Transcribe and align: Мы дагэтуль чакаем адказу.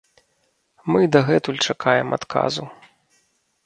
Мы 0.95 1.01
дагэтуль 1.17 1.61
чакаем 1.69 2.09
адказу. 2.21 2.63